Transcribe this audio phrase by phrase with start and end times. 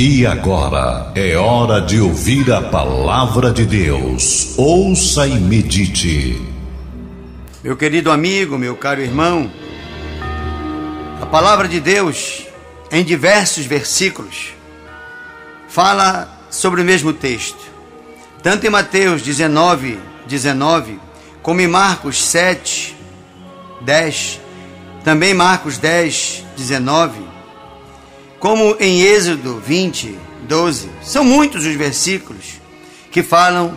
[0.00, 4.56] E agora é hora de ouvir a palavra de Deus.
[4.56, 6.40] Ouça e medite.
[7.64, 9.50] Meu querido amigo, meu caro irmão,
[11.20, 12.46] a palavra de Deus,
[12.92, 14.54] em diversos versículos,
[15.68, 17.58] fala sobre o mesmo texto.
[18.40, 21.00] Tanto em Mateus 19, 19,
[21.42, 22.96] como em Marcos 7,
[23.80, 24.40] 10,
[25.02, 27.37] também Marcos 10, 19
[28.38, 30.90] como em Êxodo 20, 12.
[31.02, 32.60] São muitos os versículos
[33.10, 33.76] que falam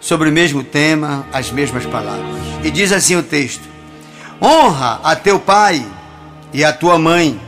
[0.00, 2.36] sobre o mesmo tema, as mesmas palavras.
[2.64, 3.64] E diz assim o texto:
[4.40, 5.84] Honra a teu pai
[6.52, 7.40] e a tua mãe,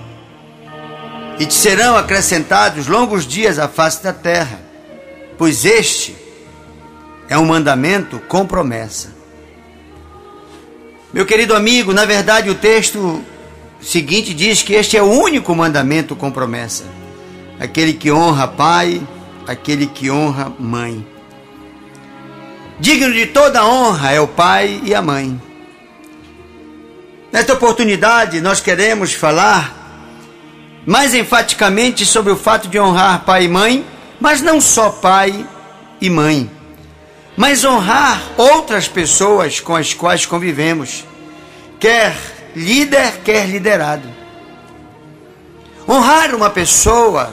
[1.38, 4.60] e te serão acrescentados longos dias à face da terra,
[5.36, 6.16] pois este
[7.28, 9.16] é um mandamento com promessa.
[11.12, 13.22] Meu querido amigo, na verdade o texto
[13.80, 16.84] seguinte diz que este é o único mandamento com promessa:
[17.58, 19.00] aquele que honra pai,
[19.46, 21.06] aquele que honra mãe.
[22.80, 25.40] Digno de toda honra é o pai e a mãe.
[27.32, 29.76] Nesta oportunidade, nós queremos falar
[30.86, 33.84] mais enfaticamente sobre o fato de honrar pai e mãe,
[34.18, 35.46] mas não só pai
[36.00, 36.50] e mãe,
[37.36, 41.04] mas honrar outras pessoas com as quais convivemos,
[41.78, 42.16] quer
[42.54, 44.08] líder quer liderado.
[45.88, 47.30] Honrar uma pessoa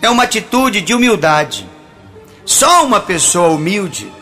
[0.00, 1.68] é uma atitude de humildade.
[2.44, 4.12] Só uma pessoa humilde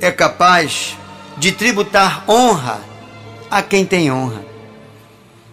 [0.00, 0.96] é capaz
[1.36, 2.80] de tributar honra
[3.50, 4.44] a quem tem honra.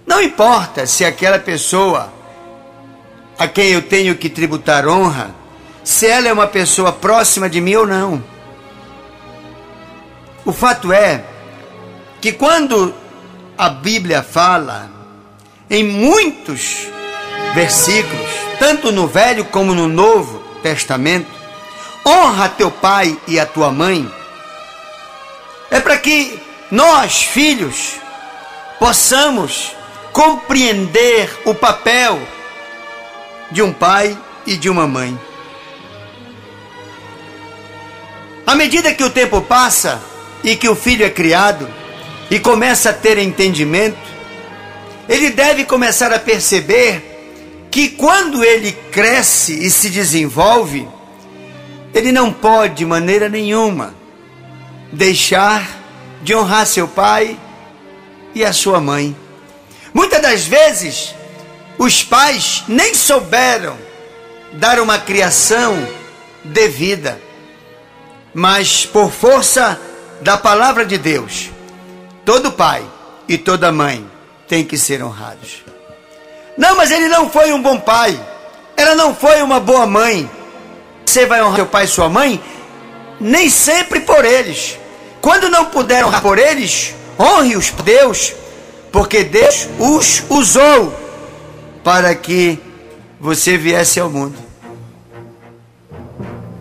[0.07, 2.11] Não importa se aquela pessoa
[3.37, 5.33] a quem eu tenho que tributar honra,
[5.83, 8.23] se ela é uma pessoa próxima de mim ou não.
[10.43, 11.23] O fato é
[12.19, 12.93] que quando
[13.59, 14.89] a Bíblia fala
[15.69, 16.87] em muitos
[17.53, 21.29] versículos, tanto no Velho como no Novo Testamento,
[22.05, 24.09] honra teu pai e a tua mãe,
[25.69, 27.95] é para que nós, filhos,
[28.79, 29.75] possamos
[30.13, 32.17] compreender o papel
[33.51, 34.17] de um pai
[34.47, 35.19] e de uma mãe.
[38.47, 40.01] À medida que o tempo passa
[40.45, 41.78] e que o filho é criado,
[42.29, 43.97] e começa a ter entendimento,
[45.07, 47.09] ele deve começar a perceber
[47.71, 50.87] que quando ele cresce e se desenvolve,
[51.93, 53.95] ele não pode de maneira nenhuma
[54.91, 55.67] deixar
[56.21, 57.37] de honrar seu pai
[58.33, 59.15] e a sua mãe.
[59.93, 61.15] Muitas das vezes,
[61.77, 63.77] os pais nem souberam
[64.53, 65.75] dar uma criação
[66.43, 67.19] devida,
[68.33, 69.79] mas por força
[70.21, 71.49] da palavra de Deus,
[72.29, 72.87] Todo pai
[73.27, 74.07] e toda mãe
[74.47, 75.63] tem que ser honrados.
[76.55, 78.23] Não, mas ele não foi um bom pai.
[78.77, 80.29] Ela não foi uma boa mãe.
[81.03, 82.39] Você vai honrar seu pai e sua mãe?
[83.19, 84.77] Nem sempre por eles.
[85.19, 88.35] Quando não puder honrar por eles, honre-os por Deus,
[88.91, 90.93] porque Deus os usou
[91.83, 92.59] para que
[93.19, 94.37] você viesse ao mundo.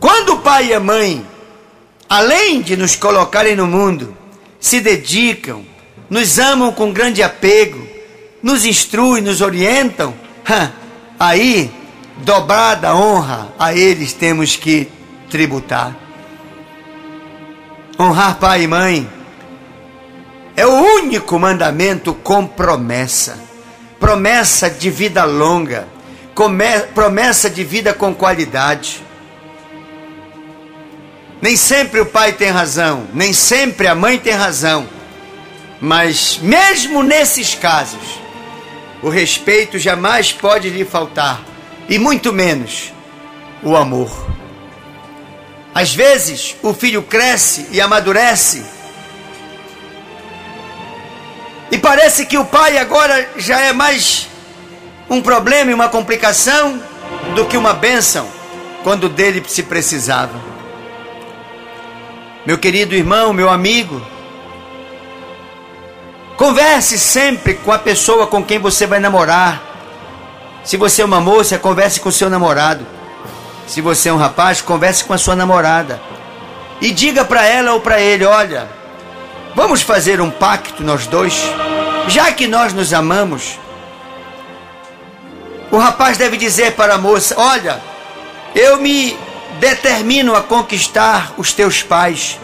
[0.00, 1.27] Quando o pai e a mãe,
[2.09, 4.17] além de nos colocarem no mundo,
[4.60, 5.64] se dedicam,
[6.08, 7.86] nos amam com grande apego,
[8.42, 10.14] nos instruem, nos orientam,
[11.19, 11.70] aí,
[12.19, 14.88] dobrada honra a eles temos que
[15.30, 15.96] tributar.
[17.98, 19.08] Honrar pai e mãe
[20.56, 23.48] é o único mandamento com promessa
[23.98, 25.86] promessa de vida longa,
[26.94, 29.04] promessa de vida com qualidade.
[31.41, 34.88] Nem sempre o pai tem razão, nem sempre a mãe tem razão.
[35.81, 38.19] Mas mesmo nesses casos,
[39.03, 41.41] o respeito jamais pode lhe faltar,
[41.88, 42.93] e muito menos
[43.62, 44.10] o amor.
[45.72, 48.65] Às vezes, o filho cresce e amadurece,
[51.70, 54.26] e parece que o pai agora já é mais
[55.09, 56.82] um problema e uma complicação
[57.35, 58.26] do que uma bênção
[58.82, 60.57] quando dele se precisava.
[62.49, 64.00] Meu querido irmão, meu amigo,
[66.35, 69.61] converse sempre com a pessoa com quem você vai namorar.
[70.65, 72.87] Se você é uma moça, converse com seu namorado.
[73.67, 76.00] Se você é um rapaz, converse com a sua namorada.
[76.81, 78.67] E diga para ela ou para ele: olha,
[79.55, 81.39] vamos fazer um pacto nós dois,
[82.06, 83.59] já que nós nos amamos.
[85.71, 87.79] O rapaz deve dizer para a moça: olha,
[88.55, 89.19] eu me
[89.59, 92.39] determino a conquistar os teus pais,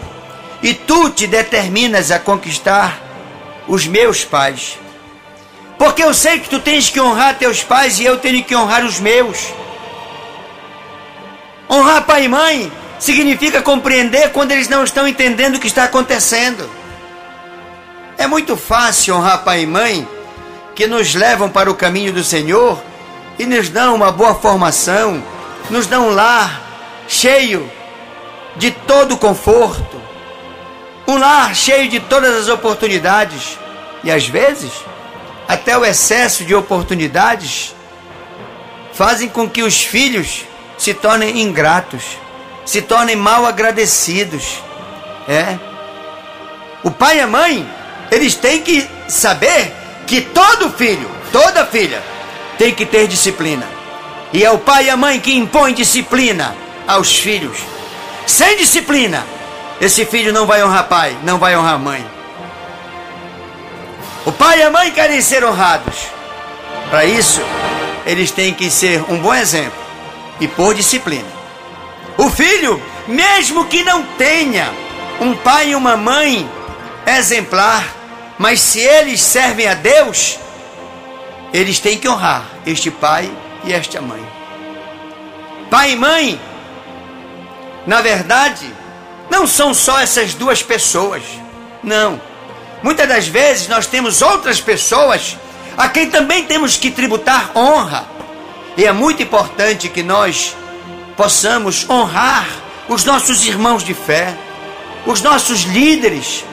[0.63, 3.01] e tu te determinas a conquistar
[3.69, 4.79] os meus pais.
[5.79, 8.85] Porque eu sei que tu tens que honrar teus pais e eu tenho que honrar
[8.85, 9.53] os meus.
[11.69, 16.69] Honrar pai e mãe significa compreender quando eles não estão entendendo o que está acontecendo.
[18.17, 20.09] É muito fácil honrar pai e mãe
[20.75, 22.81] que nos levam para o caminho do Senhor
[23.39, 25.23] e nos dão uma boa formação,
[25.69, 26.63] nos dão um lar
[27.09, 27.71] cheio
[28.57, 30.01] de todo conforto,
[31.07, 33.59] um lar cheio de todas as oportunidades
[34.03, 34.73] e às vezes
[35.47, 37.75] até o excesso de oportunidades
[38.93, 40.45] fazem com que os filhos
[40.79, 42.03] se tornem ingratos,
[42.65, 44.63] se tornem mal agradecidos.
[45.29, 45.59] É.
[46.83, 47.69] O pai e a mãe,
[48.11, 49.73] eles têm que saber
[50.07, 52.03] que todo filho, toda filha,
[52.59, 53.67] tem que ter disciplina.
[54.33, 56.55] E é o pai e a mãe que impõem disciplina
[56.87, 57.59] aos filhos.
[58.27, 59.25] Sem disciplina,
[59.81, 62.05] esse filho não vai honrar pai, não vai honrar mãe.
[64.25, 66.07] O pai e a mãe querem ser honrados.
[66.91, 67.41] Para isso,
[68.07, 69.79] eles têm que ser um bom exemplo
[70.41, 71.29] e por disciplina.
[72.17, 74.71] O filho, mesmo que não tenha
[75.21, 76.49] um pai e uma mãe
[77.07, 77.85] exemplar,
[78.39, 80.39] mas se eles servem a Deus,
[81.53, 83.31] eles têm que honrar este pai
[83.65, 84.25] e esta mãe.
[85.71, 86.41] Pai e mãe,
[87.87, 88.73] na verdade,
[89.31, 91.23] não são só essas duas pessoas.
[91.83, 92.21] Não.
[92.83, 95.37] Muitas das vezes nós temos outras pessoas
[95.77, 98.07] a quem também temos que tributar honra.
[98.77, 100.57] E é muito importante que nós
[101.17, 102.47] possamos honrar
[102.89, 104.37] os nossos irmãos de fé,
[105.07, 106.45] os nossos líderes,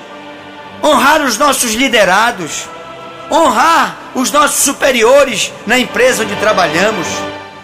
[0.84, 2.68] honrar os nossos liderados,
[3.30, 7.08] honrar os nossos superiores na empresa onde trabalhamos,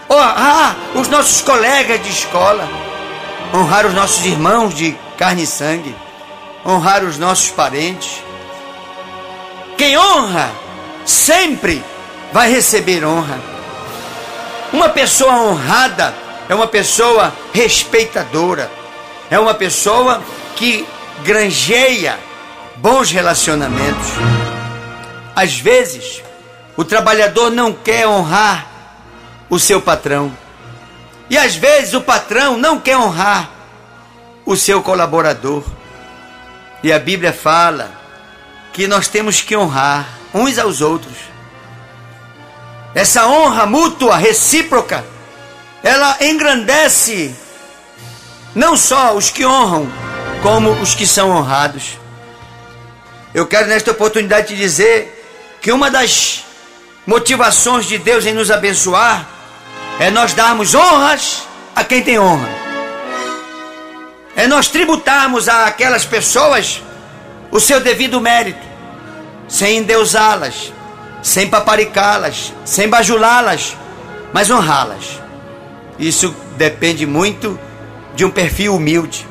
[0.09, 2.67] honrar os nossos colegas de escola,
[3.53, 5.95] honrar os nossos irmãos de carne e sangue,
[6.65, 8.21] honrar os nossos parentes.
[9.77, 10.51] Quem honra
[11.05, 11.83] sempre
[12.33, 13.39] vai receber honra.
[14.73, 16.13] Uma pessoa honrada
[16.49, 18.69] é uma pessoa respeitadora,
[19.29, 20.21] é uma pessoa
[20.55, 20.85] que
[21.23, 22.17] granjeia
[22.77, 24.07] bons relacionamentos.
[25.35, 26.21] Às vezes,
[26.75, 28.67] o trabalhador não quer honrar
[29.49, 30.31] o seu patrão.
[31.29, 33.49] E às vezes o patrão não quer honrar
[34.45, 35.63] o seu colaborador.
[36.81, 37.91] E a Bíblia fala
[38.71, 41.17] que nós temos que honrar uns aos outros.
[42.95, 45.03] Essa honra mútua, recíproca,
[45.83, 47.35] ela engrandece
[48.55, 49.91] não só os que honram,
[50.41, 51.97] como os que são honrados.
[53.33, 55.13] Eu quero nesta oportunidade te dizer
[55.61, 56.43] que uma das
[57.05, 59.36] motivações de Deus em nos abençoar
[59.99, 62.49] é nós darmos honras a quem tem honra.
[64.35, 66.81] É nós tributarmos a aquelas pessoas
[67.49, 68.65] o seu devido mérito,
[69.47, 70.71] sem endeusá-las,
[71.23, 73.75] sem paparicá-las, sem bajulá-las,
[74.31, 75.19] mas honrá-las.
[75.97, 77.59] Isso depende muito
[78.13, 79.27] de um perfil humilde.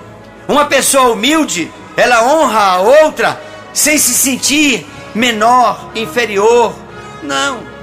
[0.49, 3.41] Uma pessoa humilde, ela honra a outra
[3.73, 6.75] sem se sentir menor, inferior.
[7.23, 7.76] Não.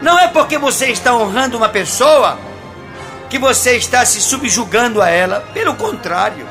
[0.00, 2.38] Não é porque você está honrando uma pessoa
[3.28, 5.40] que você está se subjugando a ela.
[5.52, 6.46] Pelo contrário.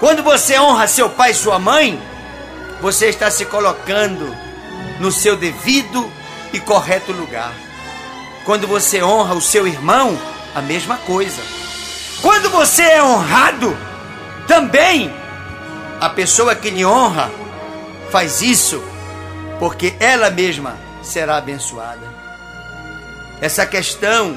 [0.00, 2.00] Quando você honra seu pai e sua mãe,
[2.80, 4.34] você está se colocando
[5.00, 6.10] no seu devido
[6.52, 7.52] e correto lugar.
[8.44, 10.18] Quando você honra o seu irmão,
[10.54, 11.42] a mesma coisa.
[12.22, 13.76] Quando você é honrado,
[14.46, 15.14] também
[16.00, 17.30] a pessoa que lhe honra
[18.10, 18.82] faz isso
[19.58, 22.15] porque ela mesma será abençoada.
[23.40, 24.36] Essa questão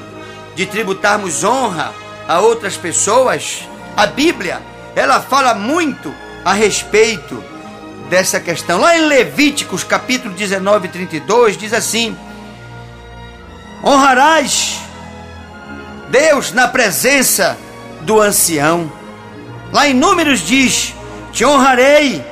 [0.54, 1.92] de tributarmos honra
[2.28, 4.60] a outras pessoas, a Bíblia,
[4.94, 6.14] ela fala muito
[6.44, 7.42] a respeito
[8.08, 8.80] dessa questão.
[8.80, 12.16] Lá em Levíticos, capítulo 19, 32, diz assim:
[13.82, 14.80] Honrarás
[16.10, 17.56] Deus na presença
[18.02, 18.90] do ancião.
[19.72, 20.94] Lá em Números diz:
[21.32, 22.22] Te honrarei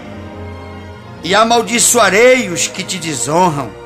[1.23, 3.78] e amaldiçoarei os que te desonram.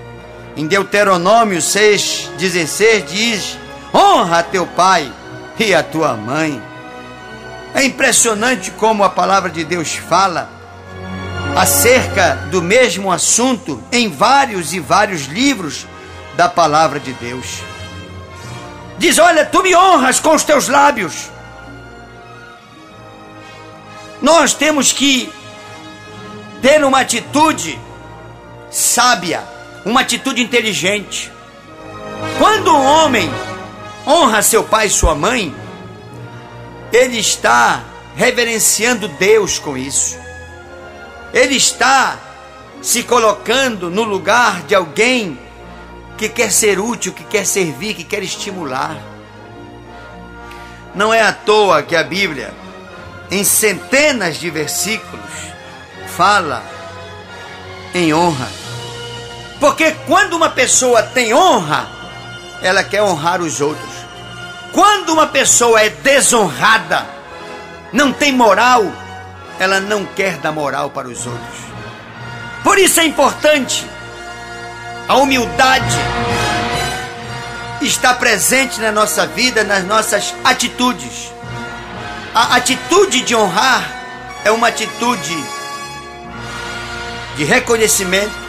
[0.56, 3.59] Em Deuteronômio 6, 16 diz:
[3.94, 5.11] Honra a teu pai
[5.59, 6.62] e a tua mãe.
[7.75, 10.50] É impressionante como a palavra de Deus fala
[11.56, 15.87] acerca do mesmo assunto em vários e vários livros
[16.37, 17.62] da palavra de Deus.
[18.99, 21.30] Diz: Olha, tu me honras com os teus lábios.
[24.21, 25.32] Nós temos que
[26.61, 27.78] ter uma atitude
[28.71, 29.42] sábia,
[29.85, 31.31] uma atitude inteligente.
[32.39, 33.31] Quando um homem
[34.07, 35.55] honra seu pai e sua mãe,
[36.93, 37.83] ele está
[38.17, 40.19] reverenciando Deus com isso.
[41.33, 42.19] Ele está
[42.83, 45.39] se colocando no lugar de alguém
[46.19, 48.97] que quer ser útil, que quer servir, que quer estimular.
[50.95, 52.53] Não é à toa que a Bíblia,
[53.31, 55.31] em centenas de versículos,
[56.17, 56.62] fala
[57.95, 58.62] em honra.
[59.62, 61.87] Porque quando uma pessoa tem honra,
[62.61, 63.92] ela quer honrar os outros.
[64.73, 67.07] Quando uma pessoa é desonrada,
[67.92, 68.85] não tem moral,
[69.61, 71.61] ela não quer dar moral para os outros.
[72.64, 73.87] Por isso é importante
[75.07, 75.97] a humildade
[77.83, 81.33] está presente na nossa vida, nas nossas atitudes.
[82.35, 83.88] A atitude de honrar
[84.45, 85.37] é uma atitude
[87.37, 88.42] de reconhecimento,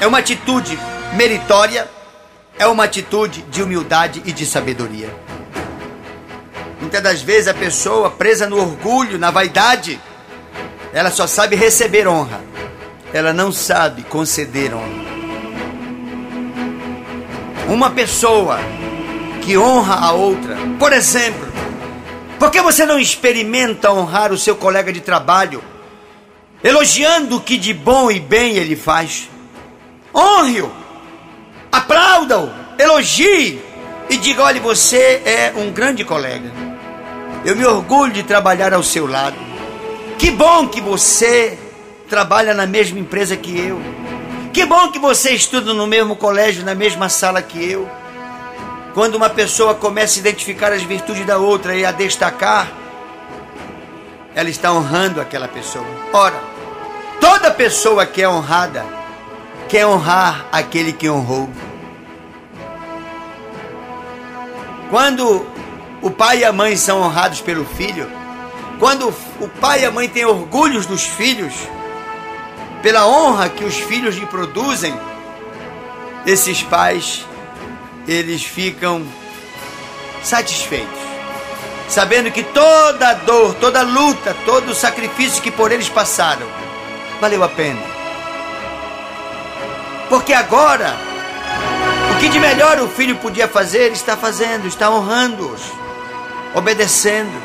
[0.00, 0.78] é uma atitude
[1.14, 1.88] meritória,
[2.58, 5.14] é uma atitude de humildade e de sabedoria.
[6.80, 10.00] Muitas das vezes a pessoa presa no orgulho, na vaidade,
[10.92, 12.40] ela só sabe receber honra,
[13.12, 15.04] ela não sabe conceder honra.
[17.68, 18.58] Uma pessoa
[19.42, 21.52] que honra a outra, por exemplo,
[22.38, 25.62] por que você não experimenta honrar o seu colega de trabalho,
[26.62, 29.30] elogiando o que de bom e bem ele faz?
[30.14, 30.70] Honre-o,
[31.72, 33.60] aplauda-o, elogie
[34.08, 36.50] e diga: olhe, você é um grande colega.
[37.44, 39.36] Eu me orgulho de trabalhar ao seu lado.
[40.18, 41.58] Que bom que você
[42.08, 43.80] trabalha na mesma empresa que eu.
[44.52, 47.88] Que bom que você estuda no mesmo colégio, na mesma sala que eu.
[48.94, 52.70] Quando uma pessoa começa a identificar as virtudes da outra e a destacar,
[54.34, 55.84] ela está honrando aquela pessoa.
[56.12, 56.40] Ora,
[57.20, 59.03] toda pessoa que é honrada
[59.74, 61.50] quer honrar aquele que honrou.
[64.88, 65.44] Quando
[66.00, 68.08] o pai e a mãe são honrados pelo filho,
[68.78, 71.52] quando o pai e a mãe têm orgulhos dos filhos,
[72.84, 74.94] pela honra que os filhos lhe produzem,
[76.24, 77.26] esses pais
[78.06, 79.04] eles ficam
[80.22, 81.00] satisfeitos,
[81.88, 86.46] sabendo que toda dor, toda luta, todo o sacrifício que por eles passaram
[87.20, 87.93] valeu a pena.
[90.14, 90.96] Porque agora,
[92.12, 95.60] o que de melhor o filho podia fazer, está fazendo, está honrando-os,
[96.54, 97.36] obedecendo.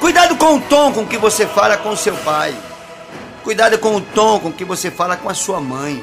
[0.00, 2.56] Cuidado com o tom com que você fala com seu pai.
[3.44, 6.02] Cuidado com o tom com que você fala com a sua mãe.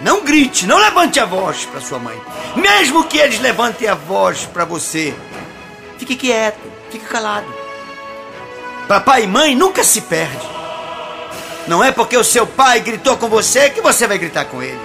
[0.00, 2.20] Não grite, não levante a voz para sua mãe.
[2.56, 5.14] Mesmo que eles levantem a voz para você,
[5.98, 7.46] fique quieto, fique calado.
[8.88, 10.59] Papai e mãe nunca se perde.
[11.66, 14.80] Não é porque o seu pai gritou com você que você vai gritar com ele.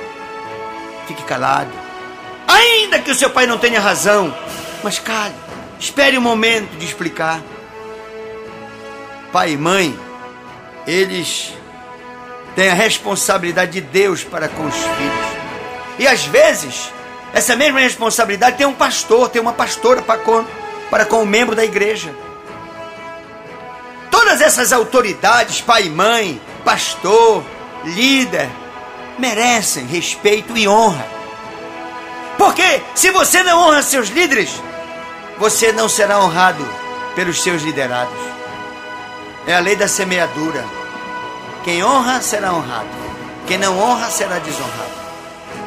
[1.08, 1.72] Fique calado.
[2.48, 4.36] Ainda que o seu pai não tenha razão,
[4.84, 5.34] mas cale.
[5.79, 7.41] Espere um momento de explicar.
[9.32, 9.98] Pai e mãe,
[10.88, 11.53] eles
[12.55, 15.36] tem a responsabilidade de Deus para com os filhos.
[16.00, 16.91] E às vezes,
[17.34, 20.46] essa mesma responsabilidade tem um pastor, tem uma pastora para com,
[20.89, 22.15] para com o membro da igreja.
[24.10, 27.45] Todas essas autoridades, pai e mãe, pastor,
[27.84, 28.50] líder,
[29.19, 31.07] merecem respeito e honra.
[32.38, 34.62] Porque se você não honra seus líderes,
[35.38, 36.67] você não será honrado
[37.15, 38.17] pelos seus liderados.
[39.48, 40.65] É a lei da semeadura.
[41.63, 42.89] Quem honra será honrado.
[43.48, 45.05] Quem não honra será desonrado.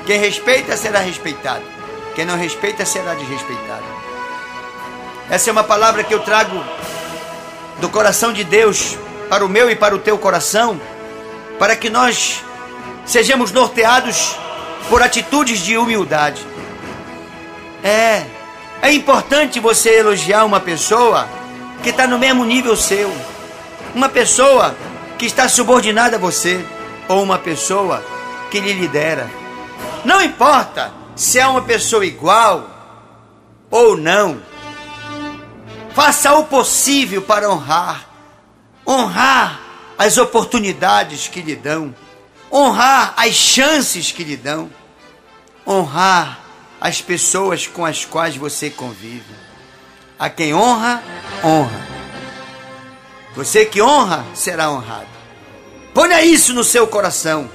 [0.05, 1.63] Quem respeita será respeitado.
[2.15, 3.85] Quem não respeita será desrespeitado.
[5.31, 6.63] Essa é uma palavra que eu trago
[7.81, 8.99] do coração de Deus
[9.29, 10.81] para o meu e para o teu coração,
[11.59, 12.43] para que nós
[13.05, 14.37] sejamos norteados
[14.89, 16.47] por atitudes de humildade.
[17.83, 18.25] É,
[18.83, 21.29] é importante você elogiar uma pessoa
[21.83, 23.13] que está no mesmo nível seu.
[23.95, 24.75] Uma pessoa
[25.17, 26.65] que está subordinada a você
[27.09, 28.03] ou uma pessoa
[28.51, 29.29] que lhe lidera.
[30.05, 32.69] Não importa se é uma pessoa igual
[33.71, 34.41] ou não.
[35.95, 38.08] Faça o possível para honrar.
[38.89, 39.61] Honrar
[39.99, 41.95] as oportunidades que lhe dão.
[42.51, 44.71] Honrar as chances que lhe dão.
[45.67, 46.41] Honrar
[46.81, 49.35] as pessoas com as quais você convive.
[50.19, 51.03] A quem honra,
[51.45, 51.87] honra.
[53.37, 55.07] Você que honra, será honrado.
[55.93, 57.51] Ponha isso no seu coração.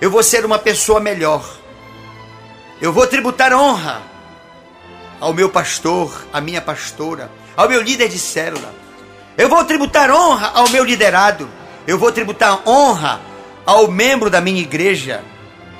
[0.00, 1.42] Eu vou ser uma pessoa melhor.
[2.78, 4.02] Eu vou tributar honra
[5.18, 8.83] ao meu pastor, à minha pastora, ao meu líder de célula.
[9.36, 11.48] Eu vou tributar honra ao meu liderado.
[11.86, 13.20] Eu vou tributar honra
[13.66, 15.22] ao membro da minha igreja,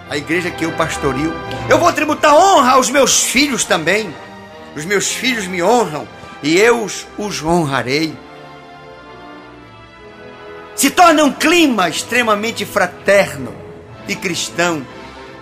[0.09, 1.33] a igreja que eu pastorio.
[1.69, 4.15] Eu vou tributar honra aos meus filhos também.
[4.77, 6.07] Os meus filhos me honram
[6.43, 8.15] e eu os honrarei
[10.75, 13.55] se torna um clima extremamente fraterno
[14.09, 14.85] e cristão,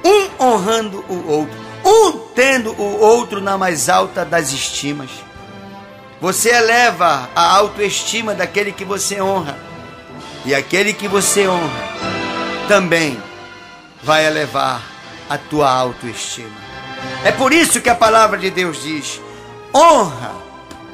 [0.04, 5.10] um honrando o outro, um tendo o outro na mais alta das estimas.
[6.22, 9.58] Você eleva a autoestima daquele que você honra.
[10.44, 11.82] E aquele que você honra
[12.68, 13.20] também
[14.04, 14.84] vai elevar
[15.28, 16.54] a tua autoestima.
[17.24, 19.20] É por isso que a palavra de Deus diz:
[19.74, 20.30] honra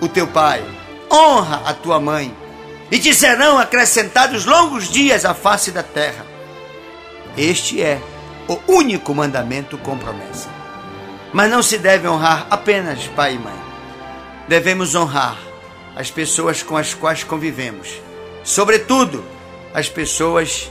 [0.00, 0.64] o teu pai,
[1.12, 2.35] honra a tua mãe,
[2.90, 6.25] e te serão acrescentados longos dias à face da terra.
[7.37, 8.00] Este é
[8.49, 10.49] o único mandamento com promessa.
[11.35, 13.68] Mas não se deve honrar apenas pai e mãe.
[14.49, 15.38] Devemos honrar
[15.95, 18.00] as pessoas com as quais convivemos,
[18.43, 19.23] sobretudo
[19.75, 20.71] as pessoas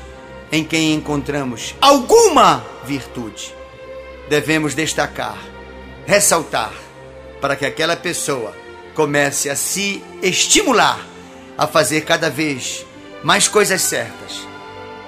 [0.52, 3.54] em quem encontramos alguma virtude.
[4.28, 5.38] Devemos destacar,
[6.08, 6.74] ressaltar,
[7.40, 8.52] para que aquela pessoa
[8.96, 11.00] comece a se estimular
[11.56, 12.84] a fazer cada vez
[13.24, 14.48] mais coisas certas,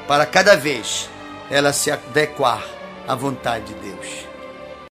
[0.08, 1.10] para cada vez
[1.50, 2.64] ela se adequar
[3.08, 4.29] à vontade de Deus.